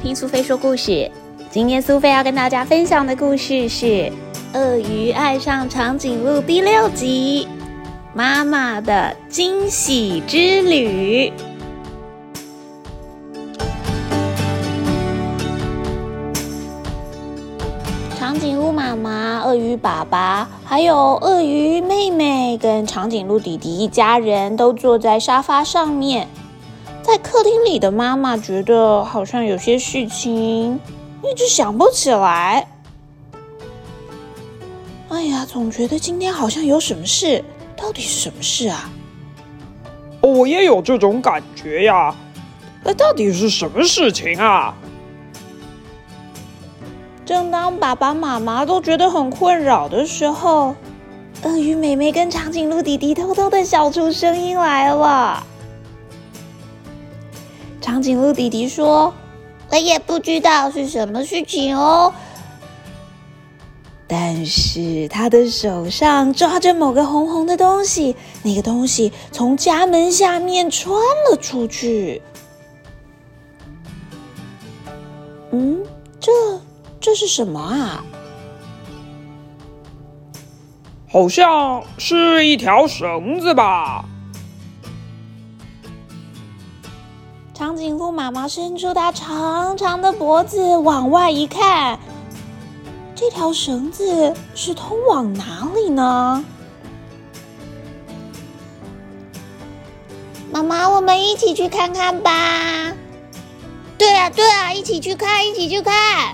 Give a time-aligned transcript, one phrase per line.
[0.00, 1.10] 听苏菲说故事。
[1.50, 3.86] 今天苏菲要跟大家分享的故事是
[4.54, 7.46] 《鳄鱼爱上长颈鹿》第六集
[8.14, 11.30] 《妈妈的惊喜之旅》。
[18.18, 26.26] 长颈鹿妈妈、鳄鱼爸爸，还有鳄鱼妹妹跟长颈鹿弟弟一家人都坐在沙发上面。
[27.02, 30.78] 在客厅里的妈妈觉得好像有些事情
[31.22, 32.66] 一直想不起来。
[35.08, 37.44] 哎呀，总觉得今天好像有什么事，
[37.76, 38.88] 到底是什么事啊？
[40.20, 42.14] 我也有这种感觉呀。
[42.84, 44.74] 那到底是什么事情啊？
[47.26, 50.74] 正当爸爸妈妈都觉得很困扰的时候，
[51.42, 55.44] 鳄鱼妹妹跟长颈鹿弟弟偷偷的笑出声音来了。
[57.80, 59.14] 长颈鹿弟弟说
[59.70, 62.12] ：“我也不知道是什么事情哦，
[64.06, 70.94] 但是他的手上抓着某个红红的东西，那个东西从家门下面穿
[71.30, 72.20] 了出去。
[75.52, 75.82] 嗯，
[76.20, 76.30] 这
[77.00, 78.04] 这是什么啊？
[81.10, 84.04] 好像是一条绳子吧。”
[87.60, 92.00] 长颈鹿妈妈伸出它长长的脖子，往外一看，
[93.14, 96.42] 这条绳子是通往哪里呢？
[100.50, 102.94] 妈妈，我们一起去看看吧。
[103.98, 106.32] 对啊，对啊，一起去看，一起去看。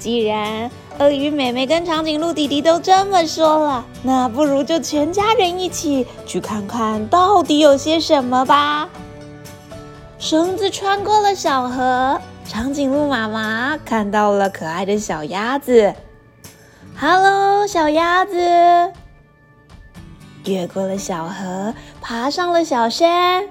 [0.00, 8.88] 既然鳄鱼妹妹跟长颈鹿弟弟都这么说了，那不如就全家人一起去看看到底有些什么吧。
[10.20, 15.94] 绳子穿过了小河，长颈鹿妈妈看到了可爱的小鸭子。
[16.94, 18.36] Hello，小鸭子。
[20.44, 21.72] 越过了小河，
[22.02, 23.48] 爬上了小山。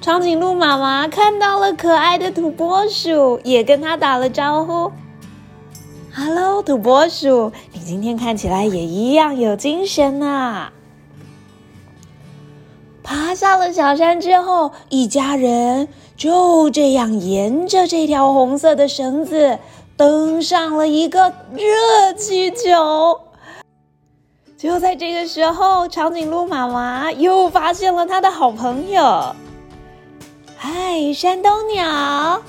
[0.00, 4.90] 长颈鹿妈妈看到了可爱的土拨鼠，也跟它打了招呼。
[6.12, 10.72] Hello，土拨鼠，你今天看起来也一样有精神呢。
[13.06, 15.86] 爬下了小山之后，一家人
[16.16, 19.60] 就这样沿着这条红色的绳子
[19.96, 23.20] 登上了一个热气球。
[24.58, 29.36] 就在这个时候，长颈鹿妈妈又发现了他的好朋友。
[30.56, 32.42] 嗨，山东鸟！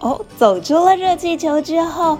[0.00, 2.18] 哦，走出了热气球之后，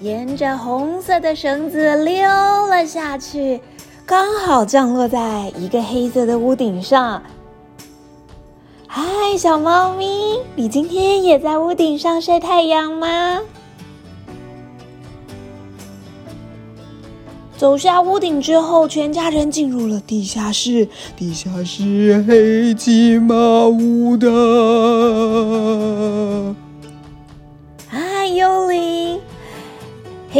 [0.00, 2.26] 沿着红色的绳子溜
[2.66, 3.60] 了下去。
[4.06, 7.22] 刚好降落在一个黑色的屋顶上。
[8.86, 9.02] 嗨，
[9.38, 13.40] 小猫咪，你今天也在屋顶上晒太阳吗？
[17.56, 20.86] 走下屋顶之后，全家人进入了地下室。
[21.16, 24.28] 地下室黑漆麻乌的。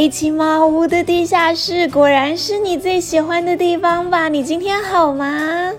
[0.05, 4.29] 黑漆麻屋的地下室果然是你最喜欢的地方吧？
[4.29, 5.73] 你今天好吗？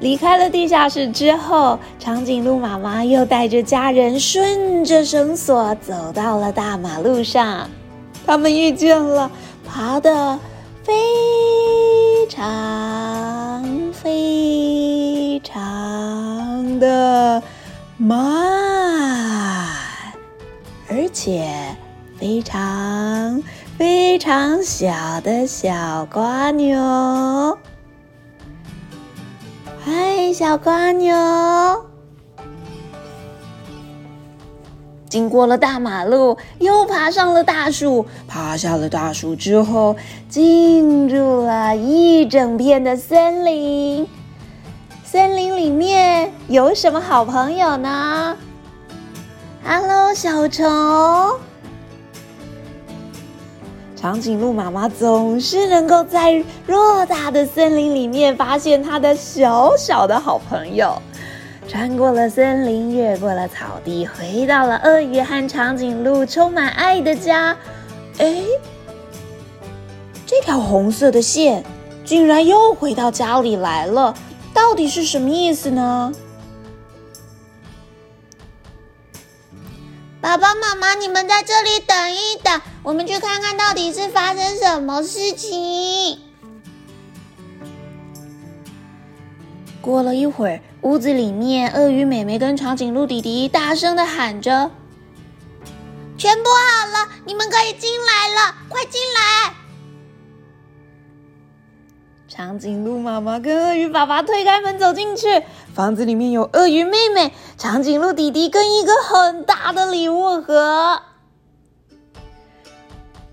[0.00, 7.66] 离开了地下室之后，长颈鹿妈妈又带着家人顺着绳索走到了大马路上。
[8.26, 9.30] 他们遇见了
[9.66, 10.38] 爬的
[10.82, 10.92] 非
[12.28, 12.44] 常
[21.22, 21.76] 且
[22.18, 23.42] 非常
[23.76, 27.58] 非常小的小瓜牛，
[29.84, 31.14] 嗨，小瓜牛！
[35.10, 39.94] 经过了大马路，又爬上了大树，爬下了大树之后，
[40.26, 44.08] 进入了一整片的森林。
[45.04, 48.38] 森林里面有什么好朋友呢
[49.72, 50.66] ？Hello，小虫。
[53.94, 61.00] 长颈鹿妈妈总是能够在偌大的森林里面发现它的小小的好朋友。
[61.68, 67.56] 穿过了森林，越过了草地，回到了鳄鱼和长颈鹿充满爱的家。
[68.18, 68.42] 哎，
[70.26, 71.62] 这条红色的线
[72.04, 74.12] 竟然又回到家里来了，
[74.52, 76.12] 到底是什么意思呢？
[80.20, 86.18] 爸爸妈妈，你们在这里等一等，我们去看看到底是发生什么事情。
[89.80, 94.70] 过了一会儿，屋子里面，鳄鱼妹妹跟长颈鹿弟弟大声的喊着
[96.18, 99.54] ：“全部好了，你们可以进来了，快进来！”
[102.30, 105.42] 长颈鹿妈妈跟鳄鱼爸爸推开门走进去，
[105.74, 111.02] 房子里面有鳄鱼妹妹、长颈鹿弟弟跟一个很大的礼物盒。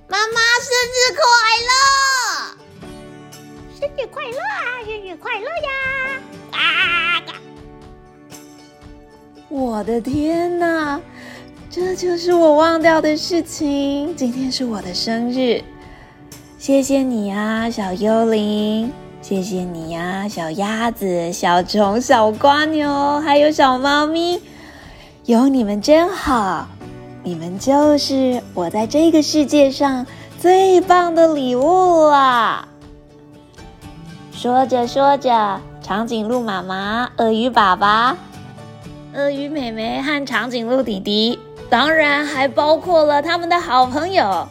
[0.08, 1.22] 妈妈生日快
[1.70, 2.90] 乐！
[3.80, 4.82] 生日快乐啊！
[4.84, 5.70] 生日快乐呀！
[6.54, 7.22] 啊！
[9.48, 11.00] 我的天哪，
[11.70, 14.16] 这就是我忘掉的事情。
[14.16, 15.64] 今天是我的生日，
[16.60, 18.92] 谢谢你啊，小幽灵！
[19.22, 24.42] 谢谢你呀，小鸭子、小虫、小瓜牛，还有小猫咪，
[25.26, 26.68] 有你们真好。
[27.24, 30.08] 你们就是我在这个世界上
[30.40, 32.68] 最棒的礼物啦！
[34.32, 38.18] 说着说着，长颈鹿妈妈、鳄鱼爸爸、
[39.14, 41.38] 鳄鱼妹妹和长颈鹿弟弟，
[41.70, 44.48] 当然还包括了他们的好朋友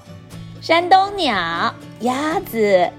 [0.61, 2.91] 山东鸟、鸭子、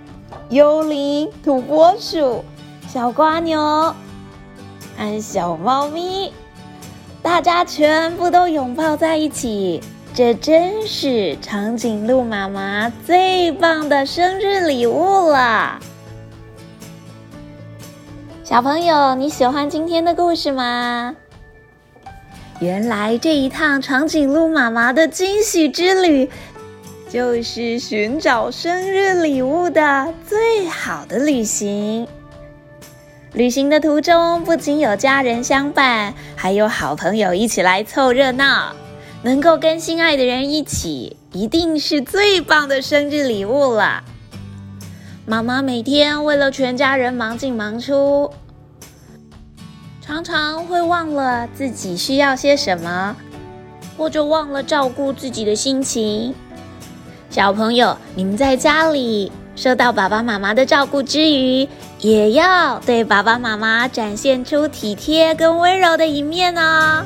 [0.50, 2.44] 幽灵、土拨鼠、
[2.88, 3.94] 小瓜牛
[4.98, 6.34] 和小猫咪。
[7.22, 9.82] 大家全部都拥抱在一起，
[10.14, 15.78] 这真是长颈鹿妈妈最棒的生日礼物了。
[18.44, 21.16] 小朋友，你喜欢今天的故事吗？
[22.60, 26.30] 原来这一趟长颈鹿妈妈的惊喜之旅，
[27.10, 32.08] 就是寻找生日礼物的最好的旅行。
[33.34, 38.74] 旅行的途中，不仅有家人相伴，还有好朋友一起来凑热闹。
[39.24, 44.04] 能够跟心爱的人一起，一定是最棒的生日礼物了。
[45.26, 48.32] 妈妈每天为了全家人忙进忙出，
[50.02, 53.16] 常常会忘了自己需要些什么，
[53.98, 56.34] 或者忘了照顾自己的心情。
[57.30, 61.68] 小朋友，你们在家里受到爸爸妈妈的照顾之余，
[62.00, 67.04] 也要对爸爸妈妈展现出体贴跟温柔的一面哦。